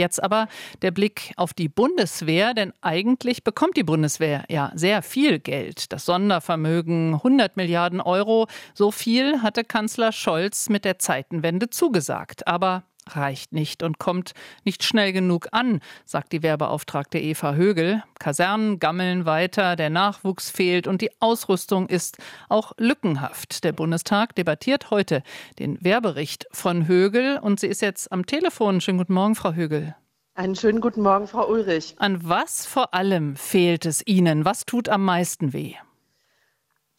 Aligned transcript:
Jetzt 0.00 0.22
aber 0.22 0.48
der 0.80 0.92
Blick 0.92 1.34
auf 1.36 1.52
die 1.52 1.68
Bundeswehr, 1.68 2.54
denn 2.54 2.72
eigentlich 2.80 3.44
bekommt 3.44 3.76
die 3.76 3.82
Bundeswehr 3.82 4.44
ja 4.48 4.72
sehr 4.74 5.02
viel 5.02 5.38
Geld. 5.38 5.92
Das 5.92 6.06
Sondervermögen 6.06 7.16
100 7.16 7.58
Milliarden 7.58 8.00
Euro, 8.00 8.46
so 8.72 8.92
viel 8.92 9.42
hatte 9.42 9.62
Kanzler 9.62 10.10
Scholz 10.12 10.70
mit 10.70 10.86
der 10.86 10.98
Zeitenwende 10.98 11.68
zugesagt. 11.68 12.46
Aber 12.46 12.84
reicht 13.08 13.52
nicht 13.52 13.82
und 13.82 13.98
kommt 13.98 14.32
nicht 14.64 14.84
schnell 14.84 15.12
genug 15.12 15.48
an, 15.52 15.80
sagt 16.04 16.32
die 16.32 16.42
Wehrbeauftragte 16.42 17.18
Eva 17.18 17.54
Högel. 17.54 18.02
Kasernen 18.18 18.78
gammeln 18.78 19.26
weiter, 19.26 19.76
der 19.76 19.90
Nachwuchs 19.90 20.50
fehlt 20.50 20.86
und 20.86 21.00
die 21.00 21.10
Ausrüstung 21.20 21.88
ist 21.88 22.18
auch 22.48 22.72
lückenhaft. 22.78 23.64
Der 23.64 23.72
Bundestag 23.72 24.34
debattiert 24.34 24.90
heute 24.90 25.22
den 25.58 25.82
Wehrbericht 25.82 26.46
von 26.52 26.86
Högel 26.86 27.38
und 27.38 27.60
sie 27.60 27.68
ist 27.68 27.82
jetzt 27.82 28.12
am 28.12 28.26
Telefon. 28.26 28.80
Schönen 28.80 28.98
guten 28.98 29.14
Morgen, 29.14 29.34
Frau 29.34 29.52
Högel. 29.52 29.94
Einen 30.34 30.54
schönen 30.54 30.80
guten 30.80 31.02
Morgen, 31.02 31.26
Frau 31.26 31.48
Ulrich. 31.50 31.94
An 31.98 32.26
was 32.26 32.64
vor 32.64 32.94
allem 32.94 33.36
fehlt 33.36 33.84
es 33.84 34.06
Ihnen? 34.06 34.44
Was 34.44 34.64
tut 34.64 34.88
am 34.88 35.04
meisten 35.04 35.52
weh? 35.52 35.74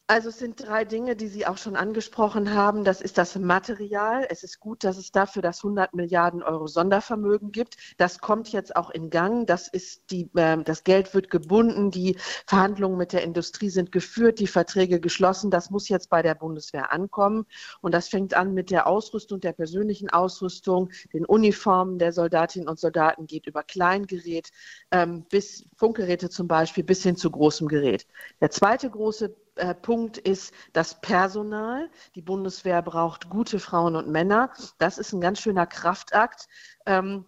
Also 0.07 0.27
es 0.27 0.39
sind 0.39 0.67
drei 0.67 0.83
Dinge, 0.83 1.15
die 1.15 1.29
Sie 1.29 1.47
auch 1.47 1.57
schon 1.57 1.77
angesprochen 1.77 2.53
haben. 2.53 2.83
Das 2.83 2.99
ist 2.99 3.17
das 3.17 3.37
Material. 3.39 4.27
Es 4.29 4.43
ist 4.43 4.59
gut, 4.59 4.83
dass 4.83 4.97
es 4.97 5.13
dafür 5.13 5.41
das 5.41 5.63
100 5.63 5.93
Milliarden 5.93 6.43
Euro 6.43 6.67
Sondervermögen 6.67 7.53
gibt. 7.53 7.77
Das 7.95 8.19
kommt 8.19 8.49
jetzt 8.49 8.75
auch 8.75 8.89
in 8.89 9.09
Gang. 9.09 9.47
Das, 9.47 9.69
ist 9.69 10.11
die, 10.11 10.29
äh, 10.35 10.61
das 10.63 10.83
Geld 10.83 11.13
wird 11.13 11.29
gebunden. 11.29 11.91
Die 11.91 12.17
Verhandlungen 12.45 12.97
mit 12.97 13.13
der 13.13 13.23
Industrie 13.23 13.69
sind 13.69 13.93
geführt, 13.93 14.39
die 14.39 14.47
Verträge 14.47 14.99
geschlossen. 14.99 15.49
Das 15.49 15.69
muss 15.69 15.87
jetzt 15.87 16.09
bei 16.09 16.21
der 16.21 16.35
Bundeswehr 16.35 16.91
ankommen. 16.91 17.45
Und 17.79 17.93
das 17.93 18.09
fängt 18.09 18.33
an 18.33 18.53
mit 18.53 18.69
der 18.69 18.87
Ausrüstung, 18.87 19.39
der 19.39 19.53
persönlichen 19.53 20.09
Ausrüstung, 20.09 20.89
den 21.13 21.25
Uniformen 21.25 21.99
der 21.99 22.11
Soldatinnen 22.11 22.67
und 22.67 22.81
Soldaten, 22.81 23.27
geht 23.27 23.47
über 23.47 23.63
Kleingerät 23.63 24.49
ähm, 24.91 25.23
bis 25.29 25.63
Funkgeräte 25.77 26.29
zum 26.29 26.49
Beispiel 26.49 26.83
bis 26.83 27.01
hin 27.01 27.15
zu 27.15 27.31
großem 27.31 27.69
Gerät. 27.69 28.05
Der 28.41 28.51
zweite 28.51 28.89
große 28.89 29.33
äh, 29.61 29.75
Punkt 29.75 30.17
ist 30.17 30.53
das 30.73 30.99
Personal. 31.01 31.89
Die 32.15 32.21
Bundeswehr 32.21 32.81
braucht 32.81 33.29
gute 33.29 33.59
Frauen 33.59 33.95
und 33.95 34.07
Männer. 34.07 34.51
Das 34.79 34.97
ist 34.97 35.13
ein 35.13 35.21
ganz 35.21 35.39
schöner 35.39 35.67
Kraftakt. 35.67 36.47
Ähm, 36.85 37.25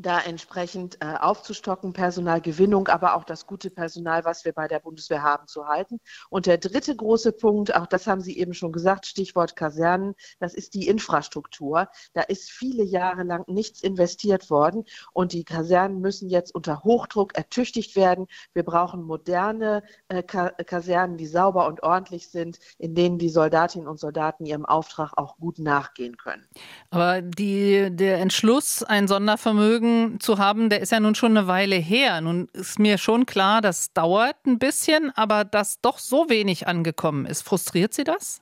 da 0.00 0.20
entsprechend 0.20 0.98
äh, 1.00 1.14
aufzustocken, 1.18 1.92
Personalgewinnung, 1.92 2.88
aber 2.88 3.14
auch 3.14 3.24
das 3.24 3.46
gute 3.46 3.70
Personal, 3.70 4.24
was 4.24 4.44
wir 4.44 4.52
bei 4.52 4.68
der 4.68 4.78
Bundeswehr 4.80 5.22
haben, 5.22 5.46
zu 5.46 5.66
halten. 5.66 6.00
Und 6.30 6.46
der 6.46 6.58
dritte 6.58 6.94
große 6.94 7.32
Punkt, 7.32 7.74
auch 7.74 7.86
das 7.86 8.06
haben 8.06 8.20
Sie 8.20 8.38
eben 8.38 8.54
schon 8.54 8.72
gesagt, 8.72 9.06
Stichwort 9.06 9.56
Kasernen, 9.56 10.14
das 10.38 10.54
ist 10.54 10.74
die 10.74 10.86
Infrastruktur. 10.86 11.88
Da 12.14 12.22
ist 12.22 12.50
viele 12.50 12.84
Jahre 12.84 13.22
lang 13.24 13.44
nichts 13.48 13.82
investiert 13.82 14.50
worden 14.50 14.84
und 15.12 15.32
die 15.32 15.44
Kasernen 15.44 16.00
müssen 16.00 16.28
jetzt 16.28 16.54
unter 16.54 16.84
Hochdruck 16.84 17.36
ertüchtigt 17.36 17.96
werden. 17.96 18.26
Wir 18.52 18.62
brauchen 18.62 19.02
moderne 19.02 19.82
äh, 20.08 20.22
Kasernen, 20.22 21.16
die 21.16 21.26
sauber 21.26 21.66
und 21.66 21.82
ordentlich 21.82 22.28
sind, 22.28 22.58
in 22.78 22.94
denen 22.94 23.18
die 23.18 23.30
Soldatinnen 23.30 23.88
und 23.88 23.98
Soldaten 23.98 24.46
ihrem 24.46 24.64
Auftrag 24.64 25.12
auch 25.16 25.36
gut 25.38 25.58
nachgehen 25.58 26.16
können. 26.16 26.46
Aber 26.90 27.22
die, 27.22 27.88
der 27.90 28.18
Entschluss, 28.18 28.82
ein 28.82 29.08
Sondervermögen 29.08 29.87
Vermögen 29.88 30.20
zu 30.20 30.38
haben, 30.38 30.70
der 30.70 30.80
ist 30.80 30.92
ja 30.92 31.00
nun 31.00 31.14
schon 31.14 31.36
eine 31.36 31.46
Weile 31.46 31.76
her. 31.76 32.20
Nun 32.20 32.48
ist 32.52 32.78
mir 32.78 32.98
schon 32.98 33.26
klar, 33.26 33.60
das 33.60 33.92
dauert 33.92 34.46
ein 34.46 34.58
bisschen, 34.58 35.10
aber 35.14 35.44
dass 35.44 35.80
doch 35.80 35.98
so 35.98 36.28
wenig 36.28 36.66
angekommen 36.66 37.26
ist. 37.26 37.42
Frustriert 37.42 37.94
Sie 37.94 38.04
das? 38.04 38.40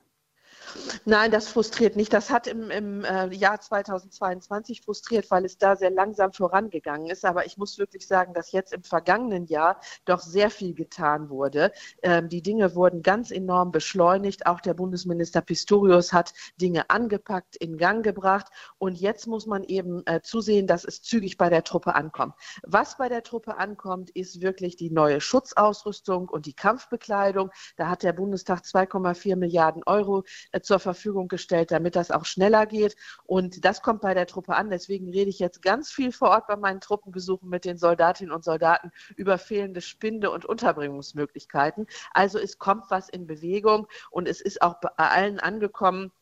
Nein, 1.05 1.31
das 1.31 1.49
frustriert 1.49 1.97
nicht. 1.97 2.13
Das 2.13 2.31
hat 2.31 2.47
im, 2.47 2.71
im 2.71 3.05
äh, 3.05 3.33
Jahr 3.35 3.61
2022 3.61 4.83
frustriert, 4.83 5.31
weil 5.31 5.45
es 5.45 5.59
da 5.59 5.77
sehr 5.77 5.91
langsam 5.91 6.33
vorangegangen 6.33 7.09
ist. 7.09 7.25
Aber 7.25 7.47
ich 7.47 7.57
muss 7.57 7.79
wirklich 7.79 8.07
sagen, 8.07 8.35
dass 8.35 8.53
jetzt 8.53 8.73
im 8.73 8.83
vergangenen 8.83 9.47
Jahr 9.47 9.81
doch 10.05 10.21
sehr 10.21 10.51
viel 10.51 10.75
getan 10.75 11.31
wurde. 11.31 11.73
Ähm, 12.03 12.29
die 12.29 12.43
Dinge 12.43 12.75
wurden 12.75 13.03
ganz 13.03 13.31
enorm 13.31 13.71
beschleunigt. 13.71 14.47
Auch 14.47 14.61
der 14.61 14.75
Bundesminister 14.75 15.41
Pistorius 15.41 16.13
hat 16.13 16.33
Dinge 16.61 16.91
angepackt, 16.91 17.57
in 17.57 17.77
Gang 17.79 18.05
gebracht. 18.05 18.47
Und 18.79 18.99
jetzt 18.99 19.27
muss 19.27 19.47
man 19.47 19.65
eben 19.65 20.05
äh, 20.07 20.21
zusehen, 20.23 20.67
dass 20.67 20.85
es 20.85 21.03
zügig 21.03 21.37
bei 21.37 21.49
der 21.49 21.65
Truppe 21.65 21.95
ankommt. 21.95 22.35
Was 22.63 22.97
bei 22.97 23.09
der 23.09 23.23
Truppe 23.23 23.57
ankommt, 23.57 24.11
ist 24.11 24.41
wirklich 24.41 24.77
die 24.77 24.91
neue 24.91 25.21
Schutzausrüstung 25.21 26.29
und 26.29 26.47
die 26.47 26.55
Kampfbekleidung. 26.55 27.51
Da 27.77 27.89
hat 27.89 28.03
der 28.03 28.13
Bundestag 28.13 28.61
2,4 28.61 29.37
Milliarden 29.37 29.83
Euro 29.85 30.25
zur 30.63 30.79
Verfügung 30.79 31.29
gestellt, 31.29 31.71
damit 31.71 31.97
das 31.97 32.11
auch 32.11 32.25
schneller 32.25 32.67
geht. 32.67 32.97
Und 33.25 33.65
das 33.65 33.83
kommt 33.83 34.01
bei 34.01 34.15
der 34.15 34.27
Truppe 34.27 34.57
an. 34.57 34.71
Deswegen 34.71 35.11
rede 35.11 35.31
ich 35.31 35.39
jetzt 35.39 35.63
ganz 35.63 35.91
viel 35.91 36.13
vor 36.13 36.31
Ort 36.31 36.47
bei 36.47 36.57
meinen 36.57 36.81
Truppenbesuchen 36.81 37.49
mit 37.49 37.65
den 37.65 37.79
Soldatinnen 37.79 38.35
und 38.35 38.45
Soldaten 38.45 38.91
über 39.17 39.39
fehlende 39.39 39.81
Spinde- 39.81 40.31
und 40.31 40.45
Unterbringungsmöglichkeiten. 40.45 41.87
Also 42.13 42.39
es 42.39 42.59
kommt 42.59 42.91
was 42.91 43.09
in 43.09 43.27
Bewegung 43.27 43.87
und 44.11 44.29
es 44.29 44.41
ist 44.41 44.63
auch 44.63 44.81
bei 44.81 44.91
allen 44.97 45.41
angekommen, 45.41 46.13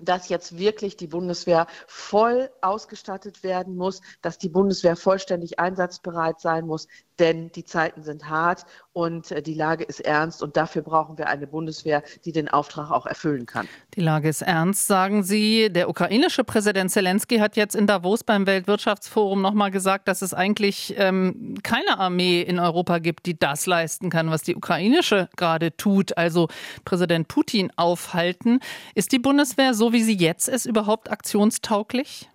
dass 0.00 0.28
jetzt 0.28 0.58
wirklich 0.58 0.96
die 0.96 1.06
Bundeswehr 1.06 1.66
voll 1.86 2.50
ausgestattet 2.60 3.42
werden 3.42 3.76
muss, 3.76 4.00
dass 4.22 4.38
die 4.38 4.48
Bundeswehr 4.48 4.96
vollständig 4.96 5.58
einsatzbereit 5.58 6.40
sein 6.40 6.66
muss, 6.66 6.88
denn 7.18 7.50
die 7.52 7.64
Zeiten 7.64 8.02
sind 8.02 8.28
hart 8.28 8.64
und 8.92 9.30
äh, 9.32 9.42
die 9.42 9.54
Lage 9.54 9.84
ist 9.84 10.00
ernst 10.00 10.42
und 10.42 10.56
dafür 10.56 10.82
brauchen 10.82 11.18
wir 11.18 11.28
eine 11.28 11.46
Bundeswehr, 11.46 12.02
die 12.24 12.32
den 12.32 12.48
Auftrag 12.48 12.90
auch 12.90 13.06
erfüllen 13.06 13.46
kann. 13.46 13.68
Die 13.94 14.00
Lage 14.00 14.28
ist 14.28 14.42
ernst, 14.42 14.86
sagen 14.86 15.22
Sie. 15.22 15.70
Der 15.70 15.88
ukrainische 15.88 16.44
Präsident 16.44 16.90
Zelensky 16.90 17.38
hat 17.38 17.56
jetzt 17.56 17.74
in 17.74 17.86
Davos 17.86 18.22
beim 18.22 18.46
Weltwirtschaftsforum 18.46 19.42
nochmal 19.42 19.70
gesagt, 19.70 20.08
dass 20.08 20.22
es 20.22 20.32
eigentlich 20.32 20.94
ähm, 20.96 21.54
keine 21.62 21.98
Armee 21.98 22.40
in 22.42 22.58
Europa 22.58 22.98
gibt, 22.98 23.26
die 23.26 23.38
das 23.38 23.66
leisten 23.66 24.10
kann, 24.10 24.30
was 24.30 24.42
die 24.42 24.54
ukrainische 24.54 25.28
gerade 25.36 25.76
tut, 25.76 26.16
also 26.16 26.48
Präsident 26.84 27.28
Putin 27.28 27.72
aufhalten. 27.76 28.60
Ist 28.94 29.12
die 29.12 29.18
Bundeswehr, 29.18 29.74
so 29.74 29.87
wie 29.92 30.02
sie 30.02 30.16
jetzt 30.16 30.48
ist, 30.48 30.66
überhaupt 30.66 31.10
aktionstauglich? 31.10 32.28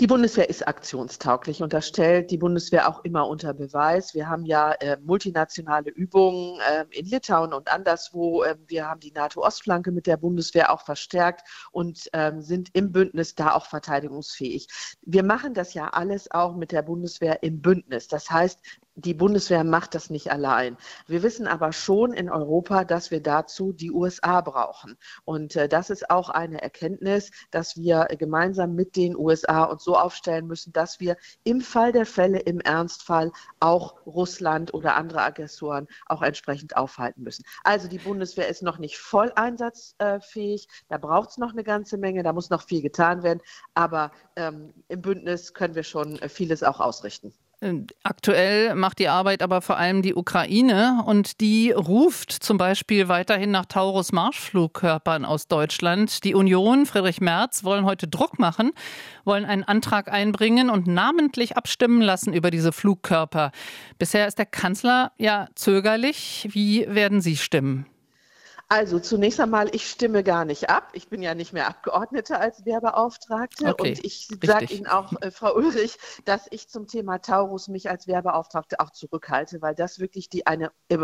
Die 0.00 0.06
Bundeswehr 0.06 0.48
ist 0.48 0.66
aktionstauglich 0.66 1.62
und 1.62 1.72
das 1.72 1.88
stellt 1.88 2.30
die 2.30 2.38
Bundeswehr 2.38 2.88
auch 2.88 3.04
immer 3.04 3.26
unter 3.26 3.54
Beweis. 3.54 4.14
Wir 4.14 4.28
haben 4.28 4.44
ja 4.44 4.72
äh, 4.72 4.96
multinationale 5.02 5.90
Übungen 5.90 6.60
äh, 6.60 6.84
in 6.90 7.06
Litauen 7.06 7.52
und 7.52 7.72
anderswo. 7.72 8.42
Äh, 8.44 8.56
wir 8.66 8.86
haben 8.86 9.00
die 9.00 9.12
NATO-Ostflanke 9.12 9.90
mit 9.90 10.06
der 10.06 10.16
Bundeswehr 10.16 10.72
auch 10.72 10.82
verstärkt 10.82 11.42
und 11.72 12.08
ähm, 12.12 12.40
sind 12.40 12.70
im 12.74 12.92
Bündnis 12.92 13.34
da 13.34 13.54
auch 13.54 13.66
verteidigungsfähig. 13.66 14.68
Wir 15.02 15.24
machen 15.24 15.54
das 15.54 15.74
ja 15.74 15.88
alles 15.88 16.30
auch 16.30 16.54
mit 16.54 16.72
der 16.72 16.82
Bundeswehr 16.82 17.42
im 17.42 17.60
Bündnis. 17.60 18.08
Das 18.08 18.30
heißt, 18.30 18.60
die 18.98 19.14
Bundeswehr 19.14 19.62
macht 19.62 19.94
das 19.94 20.10
nicht 20.10 20.32
allein. 20.32 20.76
Wir 21.06 21.22
wissen 21.22 21.46
aber 21.46 21.72
schon 21.72 22.12
in 22.12 22.28
Europa, 22.28 22.82
dass 22.84 23.12
wir 23.12 23.22
dazu 23.22 23.72
die 23.72 23.92
USA 23.92 24.40
brauchen. 24.40 24.98
Und 25.24 25.54
äh, 25.54 25.68
das 25.68 25.90
ist 25.90 26.10
auch 26.10 26.30
eine 26.30 26.60
Erkenntnis, 26.60 27.30
dass 27.52 27.76
wir 27.76 28.08
gemeinsam 28.18 28.74
mit 28.74 28.96
den 28.96 29.16
USA 29.16 29.64
uns 29.64 29.84
so 29.84 29.96
aufstellen 29.96 30.48
müssen, 30.48 30.72
dass 30.72 30.98
wir 30.98 31.16
im 31.44 31.60
Fall 31.60 31.92
der 31.92 32.06
Fälle, 32.06 32.40
im 32.40 32.58
Ernstfall 32.58 33.30
auch 33.60 34.04
Russland 34.04 34.74
oder 34.74 34.96
andere 34.96 35.22
Aggressoren 35.22 35.86
auch 36.06 36.22
entsprechend 36.22 36.76
aufhalten 36.76 37.22
müssen. 37.22 37.44
Also 37.62 37.86
die 37.86 37.98
Bundeswehr 37.98 38.48
ist 38.48 38.62
noch 38.62 38.78
nicht 38.78 38.98
voll 38.98 39.30
einsatzfähig. 39.36 40.66
Da 40.88 40.98
braucht 40.98 41.30
es 41.30 41.38
noch 41.38 41.52
eine 41.52 41.62
ganze 41.62 41.98
Menge. 41.98 42.24
Da 42.24 42.32
muss 42.32 42.50
noch 42.50 42.62
viel 42.64 42.82
getan 42.82 43.22
werden. 43.22 43.42
Aber 43.74 44.10
ähm, 44.34 44.74
im 44.88 45.02
Bündnis 45.02 45.54
können 45.54 45.76
wir 45.76 45.84
schon 45.84 46.16
vieles 46.28 46.64
auch 46.64 46.80
ausrichten. 46.80 47.32
Aktuell 48.04 48.76
macht 48.76 49.00
die 49.00 49.08
Arbeit 49.08 49.42
aber 49.42 49.60
vor 49.62 49.78
allem 49.78 50.00
die 50.00 50.14
Ukraine 50.14 51.02
und 51.06 51.40
die 51.40 51.72
ruft 51.72 52.30
zum 52.30 52.56
Beispiel 52.56 53.08
weiterhin 53.08 53.50
nach 53.50 53.66
Taurus 53.66 54.12
Marschflugkörpern 54.12 55.24
aus 55.24 55.48
Deutschland. 55.48 56.22
Die 56.22 56.36
Union, 56.36 56.86
Friedrich 56.86 57.20
Merz, 57.20 57.64
wollen 57.64 57.84
heute 57.84 58.06
Druck 58.06 58.38
machen, 58.38 58.70
wollen 59.24 59.44
einen 59.44 59.64
Antrag 59.64 60.08
einbringen 60.08 60.70
und 60.70 60.86
namentlich 60.86 61.56
abstimmen 61.56 62.00
lassen 62.00 62.32
über 62.32 62.52
diese 62.52 62.70
Flugkörper. 62.70 63.50
Bisher 63.98 64.28
ist 64.28 64.38
der 64.38 64.46
Kanzler 64.46 65.10
ja 65.18 65.48
zögerlich. 65.56 66.48
Wie 66.52 66.86
werden 66.88 67.20
Sie 67.20 67.36
stimmen? 67.36 67.86
Also 68.70 69.00
zunächst 69.00 69.40
einmal, 69.40 69.74
ich 69.74 69.88
stimme 69.88 70.22
gar 70.22 70.44
nicht 70.44 70.68
ab. 70.68 70.90
Ich 70.92 71.08
bin 71.08 71.22
ja 71.22 71.34
nicht 71.34 71.54
mehr 71.54 71.68
Abgeordnete 71.68 72.38
als 72.38 72.66
Wehrbeauftragte. 72.66 73.66
Okay, 73.66 73.90
und 73.90 74.04
ich 74.04 74.28
sage 74.44 74.74
Ihnen 74.74 74.86
auch, 74.86 75.10
äh, 75.22 75.30
Frau 75.30 75.54
Ulrich, 75.54 75.96
dass 76.26 76.46
ich 76.50 76.68
zum 76.68 76.86
Thema 76.86 77.18
Taurus 77.18 77.68
mich 77.68 77.88
als 77.88 78.06
Wehrbeauftragte 78.06 78.78
auch 78.80 78.90
zurückhalte, 78.90 79.62
weil 79.62 79.74
das 79.74 80.00
wirklich 80.00 80.28
die 80.28 80.46
eine 80.46 80.70
äh, 80.90 80.98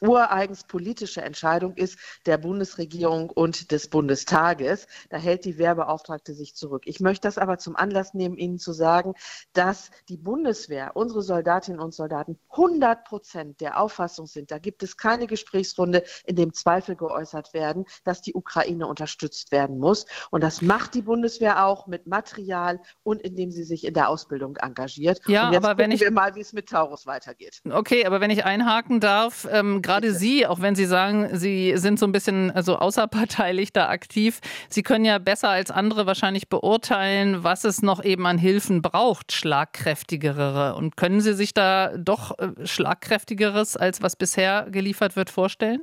ureigens 0.00 0.64
politische 0.64 1.20
Entscheidung 1.20 1.74
ist 1.76 1.98
der 2.24 2.38
Bundesregierung 2.38 3.28
und 3.28 3.70
des 3.70 3.88
Bundestages. 3.88 4.86
Da 5.10 5.18
hält 5.18 5.44
die 5.44 5.58
Wehrbeauftragte 5.58 6.32
sich 6.32 6.54
zurück. 6.54 6.84
Ich 6.86 7.00
möchte 7.00 7.28
das 7.28 7.36
aber 7.36 7.58
zum 7.58 7.76
Anlass 7.76 8.14
nehmen, 8.14 8.38
Ihnen 8.38 8.58
zu 8.58 8.72
sagen, 8.72 9.12
dass 9.52 9.90
die 10.08 10.16
Bundeswehr, 10.16 10.92
unsere 10.94 11.20
Soldatinnen 11.20 11.80
und 11.80 11.92
Soldaten 11.92 12.38
100 12.48 13.04
Prozent 13.04 13.60
der 13.60 13.78
Auffassung 13.78 14.26
sind, 14.26 14.50
da 14.50 14.58
gibt 14.58 14.82
es 14.82 14.96
keine 14.96 15.26
Gesprächsrunde, 15.26 16.02
in 16.24 16.36
dem 16.36 16.54
zwei 16.54 16.77
Zweifel 16.78 16.96
geäußert 16.96 17.52
werden, 17.54 17.84
dass 18.04 18.22
die 18.22 18.34
Ukraine 18.34 18.86
unterstützt 18.86 19.50
werden 19.50 19.78
muss. 19.78 20.06
Und 20.30 20.42
das 20.42 20.62
macht 20.62 20.94
die 20.94 21.02
Bundeswehr 21.02 21.64
auch 21.66 21.86
mit 21.86 22.06
Material 22.06 22.80
und 23.02 23.20
indem 23.20 23.50
sie 23.50 23.64
sich 23.64 23.84
in 23.84 23.94
der 23.94 24.08
Ausbildung 24.08 24.56
engagiert. 24.56 25.20
Ja, 25.26 25.50
aber 25.50 25.76
wenn 25.76 25.90
ich 25.90 26.00
wir 26.00 26.12
mal, 26.12 26.34
wie 26.36 26.40
es 26.40 26.52
mit 26.52 26.68
Taurus 26.68 27.06
weitergeht. 27.06 27.60
Okay, 27.68 28.06
aber 28.06 28.20
wenn 28.20 28.30
ich 28.30 28.44
einhaken 28.44 29.00
darf, 29.00 29.48
ähm, 29.50 29.82
gerade 29.82 30.12
Sie, 30.12 30.46
auch 30.46 30.60
wenn 30.60 30.74
Sie 30.74 30.86
sagen, 30.86 31.36
Sie 31.36 31.76
sind 31.76 31.98
so 31.98 32.06
ein 32.06 32.12
bisschen 32.12 32.50
also 32.50 32.76
außerparteilich 32.76 33.72
da 33.72 33.88
aktiv, 33.88 34.40
Sie 34.68 34.82
können 34.82 35.04
ja 35.04 35.18
besser 35.18 35.48
als 35.48 35.70
andere 35.70 36.06
wahrscheinlich 36.06 36.48
beurteilen, 36.48 37.42
was 37.42 37.64
es 37.64 37.82
noch 37.82 38.04
eben 38.04 38.26
an 38.26 38.38
Hilfen 38.38 38.82
braucht, 38.82 39.32
schlagkräftigere. 39.32 40.76
Und 40.76 40.96
können 40.96 41.20
Sie 41.20 41.34
sich 41.34 41.54
da 41.54 41.96
doch 41.96 42.38
äh, 42.38 42.66
schlagkräftigeres, 42.66 43.76
als 43.76 44.02
was 44.02 44.16
bisher 44.16 44.68
geliefert 44.70 45.16
wird, 45.16 45.30
vorstellen? 45.30 45.82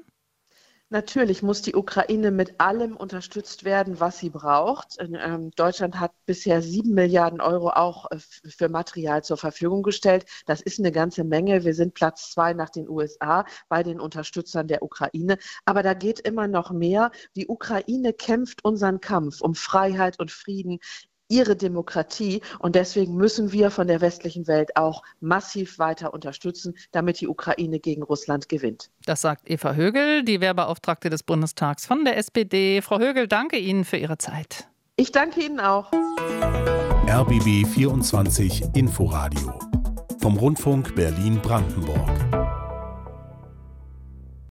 Natürlich 0.96 1.44
muss 1.44 1.62
die 1.62 1.76
Ukraine 1.76 2.32
mit 2.32 2.62
allem 2.62 2.96
unterstützt 2.96 3.66
werden, 3.66 4.00
was 4.00 4.18
sie 4.18 4.30
braucht. 4.30 4.96
Ähm, 4.98 5.52
Deutschland 5.58 6.00
hat 6.00 6.14
bisher 6.26 6.62
sieben 6.62 6.94
Milliarden 6.94 7.42
Euro 7.42 7.72
auch 7.72 8.10
äh, 8.12 8.18
für 8.18 8.70
Material 8.70 9.22
zur 9.22 9.36
Verfügung 9.36 9.84
gestellt. 9.84 10.26
Das 10.46 10.62
ist 10.62 10.80
eine 10.80 10.94
ganze 10.94 11.26
Menge. 11.26 11.66
Wir 11.66 11.74
sind 11.74 11.96
Platz 11.96 12.32
zwei 12.32 12.54
nach 12.54 12.70
den 12.70 12.88
USA 12.88 13.44
bei 13.68 13.84
den 13.84 14.00
Unterstützern 14.00 14.70
der 14.70 14.84
Ukraine. 14.84 15.38
Aber 15.66 15.84
da 15.84 15.94
geht 15.94 16.22
immer 16.22 16.48
noch 16.48 16.72
mehr. 16.72 17.12
Die 17.36 17.50
Ukraine 17.50 18.14
kämpft 18.14 18.64
unseren 18.64 19.02
Kampf 19.02 19.42
um 19.42 19.54
Freiheit 19.54 20.18
und 20.18 20.32
Frieden 20.32 20.80
ihre 21.28 21.56
Demokratie. 21.56 22.42
Und 22.60 22.76
deswegen 22.76 23.16
müssen 23.16 23.52
wir 23.52 23.72
von 23.72 23.88
der 23.88 24.02
westlichen 24.02 24.48
Welt 24.48 24.76
auch 24.76 25.04
massiv 25.20 25.80
weiter 25.80 26.14
unterstützen, 26.14 26.76
damit 26.92 27.22
die 27.22 27.28
Ukraine 27.28 27.80
gegen 27.80 28.04
Russland 28.04 28.50
gewinnt. 28.50 28.90
Das 29.06 29.22
sagt 29.22 29.50
Eva 29.50 29.74
Högel, 29.74 30.24
die 30.24 30.42
Wehrbeauftragte 30.42 31.10
des 31.10 31.24
Bundestags 31.24 31.86
von 31.86 32.06
der 32.06 32.18
SPD. 32.18 32.82
Frau 32.82 33.00
Högel, 33.00 33.28
danke 33.28 33.58
Ihnen 33.58 33.86
für 33.86 33.98
Ihre 33.98 34.18
Zeit. 34.18 34.68
Ich 34.96 35.12
danke 35.12 35.42
Ihnen 35.42 35.60
auch. 35.60 35.92
RBB 37.08 37.68
24 37.68 38.64
Inforadio 38.74 39.60
vom 40.22 40.38
Rundfunk 40.38 40.96
Berlin-Brandenburg. 40.96 42.35